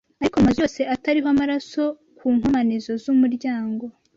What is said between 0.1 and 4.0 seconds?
Ariko mu mazu yose atariho amaraso ku nkomanizo z’umuryango